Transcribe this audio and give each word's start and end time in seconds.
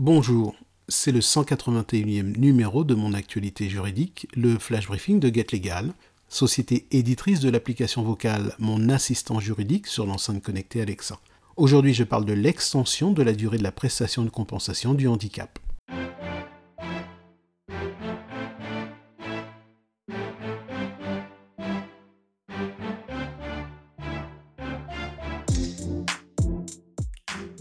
Bonjour, 0.00 0.54
c'est 0.88 1.12
le 1.12 1.20
181e 1.20 2.38
numéro 2.38 2.84
de 2.84 2.94
mon 2.94 3.12
actualité 3.12 3.68
juridique, 3.68 4.28
le 4.34 4.58
flash 4.58 4.86
briefing 4.86 5.20
de 5.20 5.28
GetLegal, 5.28 5.92
société 6.26 6.86
éditrice 6.90 7.40
de 7.40 7.50
l'application 7.50 8.02
vocale 8.02 8.54
Mon 8.58 8.88
assistant 8.88 9.40
juridique 9.40 9.86
sur 9.86 10.06
l'enceinte 10.06 10.42
connectée 10.42 10.80
Alexa. 10.80 11.20
Aujourd'hui, 11.58 11.92
je 11.92 12.04
parle 12.04 12.24
de 12.24 12.32
l'extension 12.32 13.12
de 13.12 13.22
la 13.22 13.34
durée 13.34 13.58
de 13.58 13.62
la 13.62 13.72
prestation 13.72 14.24
de 14.24 14.30
compensation 14.30 14.94
du 14.94 15.06
handicap. 15.06 15.58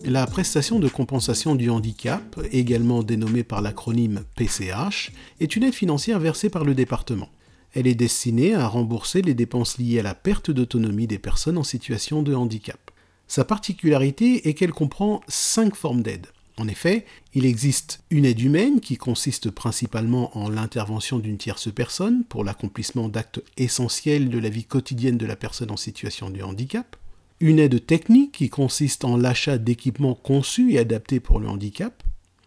La 0.05 0.25
prestation 0.25 0.79
de 0.79 0.87
compensation 0.87 1.55
du 1.55 1.69
handicap, 1.69 2.39
également 2.51 3.03
dénommée 3.03 3.43
par 3.43 3.61
l'acronyme 3.61 4.23
PCH, 4.35 5.11
est 5.39 5.55
une 5.55 5.63
aide 5.63 5.73
financière 5.73 6.19
versée 6.19 6.49
par 6.49 6.63
le 6.63 6.73
département. 6.73 7.29
Elle 7.73 7.85
est 7.85 7.95
destinée 7.95 8.55
à 8.55 8.67
rembourser 8.67 9.21
les 9.21 9.33
dépenses 9.33 9.77
liées 9.77 9.99
à 9.99 10.03
la 10.03 10.15
perte 10.15 10.51
d'autonomie 10.51 11.05
des 11.05 11.19
personnes 11.19 11.57
en 11.57 11.63
situation 11.63 12.23
de 12.23 12.33
handicap. 12.33 12.91
Sa 13.27 13.43
particularité 13.43 14.47
est 14.47 14.53
qu'elle 14.53 14.71
comprend 14.71 15.21
cinq 15.27 15.75
formes 15.75 16.01
d'aide. 16.01 16.27
En 16.57 16.67
effet, 16.67 17.05
il 17.33 17.45
existe 17.45 18.01
une 18.09 18.25
aide 18.25 18.41
humaine 18.41 18.79
qui 18.79 18.97
consiste 18.97 19.51
principalement 19.51 20.35
en 20.37 20.49
l'intervention 20.49 21.19
d'une 21.19 21.37
tierce 21.37 21.71
personne 21.71 22.23
pour 22.23 22.43
l'accomplissement 22.43 23.09
d'actes 23.09 23.41
essentiels 23.57 24.29
de 24.29 24.39
la 24.39 24.49
vie 24.49 24.65
quotidienne 24.65 25.17
de 25.17 25.25
la 25.25 25.35
personne 25.35 25.71
en 25.71 25.77
situation 25.77 26.29
de 26.29 26.41
handicap 26.41 26.95
une 27.41 27.59
aide 27.59 27.85
technique 27.85 28.33
qui 28.33 28.49
consiste 28.49 29.05
en 29.05 29.15
l'achat 29.15 29.57
d'équipements 29.57 30.15
conçus 30.15 30.73
et 30.73 30.79
adaptés 30.79 31.21
pour 31.21 31.39
le 31.39 31.47
handicap, 31.47 32.03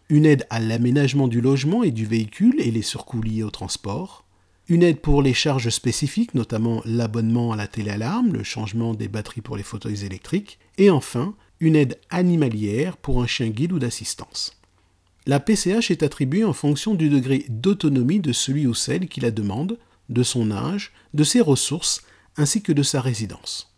une 0.09 0.25
aide 0.25 0.45
à 0.51 0.59
l'aménagement 0.59 1.27
du 1.27 1.41
logement 1.41 1.81
et 1.81 1.89
du 1.89 2.05
véhicule 2.05 2.61
et 2.61 2.69
les 2.69 2.83
surcoûts 2.83 3.23
liés 3.23 3.41
au 3.41 3.49
transport, 3.49 4.23
une 4.67 4.83
aide 4.83 4.99
pour 4.99 5.23
les 5.23 5.33
charges 5.33 5.69
spécifiques, 5.69 6.35
notamment 6.35 6.81
l'abonnement 6.85 7.51
à 7.51 7.55
la 7.55 7.67
téléalarme, 7.67 8.33
le 8.33 8.43
changement 8.43 8.93
des 8.93 9.07
batteries 9.07 9.41
pour 9.41 9.57
les 9.57 9.63
fauteuils 9.63 10.05
électriques, 10.05 10.59
et 10.77 10.89
enfin 10.89 11.33
une 11.59 11.75
aide 11.75 11.97
animalière 12.09 12.97
pour 12.97 13.23
un 13.23 13.27
chien 13.27 13.49
guide 13.49 13.73
ou 13.73 13.79
d'assistance. 13.79 14.61
La 15.25 15.39
PCH 15.39 15.89
est 15.89 16.03
attribuée 16.03 16.43
en 16.43 16.53
fonction 16.53 16.93
du 16.93 17.09
degré 17.09 17.45
d'autonomie 17.49 18.19
de 18.19 18.33
celui 18.33 18.67
ou 18.67 18.73
celle 18.73 19.07
qui 19.07 19.21
la 19.21 19.31
demande, 19.31 19.79
de 20.09 20.23
son 20.23 20.51
âge, 20.51 20.91
de 21.13 21.23
ses 21.23 21.41
ressources, 21.41 22.03
ainsi 22.37 22.61
que 22.61 22.73
de 22.73 22.83
sa 22.83 23.01
résidence. 23.01 23.72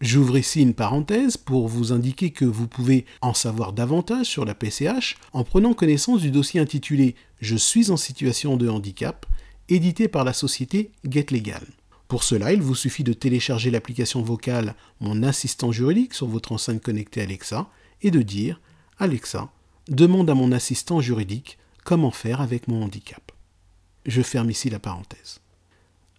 J'ouvre 0.00 0.36
ici 0.36 0.60
une 0.60 0.74
parenthèse 0.74 1.36
pour 1.36 1.68
vous 1.68 1.92
indiquer 1.92 2.30
que 2.30 2.44
vous 2.44 2.66
pouvez 2.66 3.06
en 3.22 3.32
savoir 3.32 3.72
davantage 3.72 4.26
sur 4.26 4.44
la 4.44 4.54
PCH 4.54 5.16
en 5.32 5.44
prenant 5.44 5.72
connaissance 5.72 6.20
du 6.20 6.30
dossier 6.30 6.60
intitulé 6.60 7.14
Je 7.40 7.56
suis 7.56 7.90
en 7.90 7.96
situation 7.96 8.56
de 8.56 8.68
handicap, 8.68 9.24
édité 9.68 10.08
par 10.08 10.24
la 10.24 10.32
société 10.32 10.90
GetLegal. 11.08 11.66
Pour 12.08 12.22
cela, 12.22 12.52
il 12.52 12.60
vous 12.60 12.74
suffit 12.74 13.04
de 13.04 13.12
télécharger 13.12 13.70
l'application 13.70 14.22
vocale 14.22 14.74
Mon 15.00 15.22
assistant 15.22 15.72
juridique 15.72 16.14
sur 16.14 16.26
votre 16.26 16.52
enceinte 16.52 16.82
connectée 16.82 17.22
Alexa 17.22 17.68
et 18.02 18.10
de 18.10 18.20
dire 18.22 18.60
Alexa, 18.98 19.50
demande 19.88 20.28
à 20.28 20.34
mon 20.34 20.52
assistant 20.52 21.00
juridique 21.00 21.58
comment 21.84 22.10
faire 22.10 22.40
avec 22.40 22.68
mon 22.68 22.82
handicap. 22.82 23.32
Je 24.06 24.22
ferme 24.22 24.50
ici 24.50 24.70
la 24.70 24.78
parenthèse. 24.78 25.40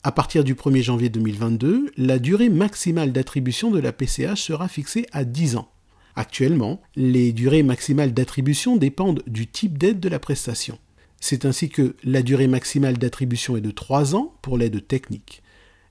À 0.05 0.11
partir 0.11 0.43
du 0.43 0.53
1er 0.53 0.83
janvier 0.83 1.09
2022, 1.09 1.91
la 1.97 2.19
durée 2.19 2.49
maximale 2.49 3.11
d'attribution 3.11 3.71
de 3.71 3.79
la 3.79 3.91
PCH 3.91 4.35
sera 4.35 4.67
fixée 4.67 5.07
à 5.11 5.23
10 5.23 5.55
ans. 5.55 5.67
Actuellement, 6.15 6.79
les 6.95 7.31
durées 7.31 7.63
maximales 7.63 8.13
d'attribution 8.13 8.77
dépendent 8.77 9.23
du 9.25 9.47
type 9.47 9.79
d'aide 9.79 9.99
de 9.99 10.07
la 10.07 10.19
prestation. 10.19 10.77
C'est 11.19 11.43
ainsi 11.43 11.69
que 11.69 11.95
la 12.03 12.21
durée 12.21 12.45
maximale 12.45 12.99
d'attribution 12.99 13.57
est 13.57 13.61
de 13.61 13.71
3 13.71 14.15
ans 14.15 14.35
pour 14.43 14.59
l'aide 14.59 14.87
technique. 14.87 15.41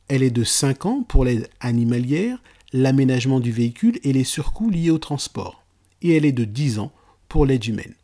Elle 0.06 0.22
est 0.22 0.30
de 0.30 0.44
5 0.44 0.86
ans 0.86 1.02
pour 1.02 1.24
l'aide 1.24 1.48
animalière, 1.58 2.40
l'aménagement 2.72 3.40
du 3.40 3.50
véhicule 3.50 3.98
et 4.04 4.12
les 4.12 4.22
surcoûts 4.22 4.70
liés 4.70 4.90
au 4.90 4.98
transport. 4.98 5.64
Et 6.02 6.16
elle 6.16 6.24
est 6.24 6.30
de 6.30 6.44
10 6.44 6.78
ans 6.78 6.92
pour 7.28 7.46
l'aide 7.46 7.66
humaine. 7.66 7.94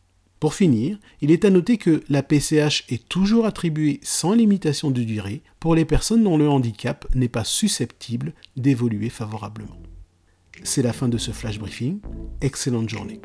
Pour 0.40 0.54
finir, 0.54 0.98
il 1.20 1.30
est 1.30 1.44
à 1.44 1.50
noter 1.50 1.76
que 1.76 2.02
la 2.08 2.22
PCH 2.22 2.84
est 2.88 3.06
toujours 3.10 3.44
attribuée 3.44 4.00
sans 4.02 4.32
limitation 4.32 4.90
de 4.90 5.02
durée 5.02 5.42
pour 5.60 5.74
les 5.74 5.84
personnes 5.84 6.24
dont 6.24 6.38
le 6.38 6.48
handicap 6.48 7.06
n'est 7.14 7.28
pas 7.28 7.44
susceptible 7.44 8.32
d'évoluer 8.56 9.10
favorablement. 9.10 9.76
C'est 10.62 10.82
la 10.82 10.94
fin 10.94 11.08
de 11.08 11.18
ce 11.18 11.30
flash 11.30 11.58
briefing. 11.58 12.00
Excellente 12.40 12.88
journée. 12.88 13.20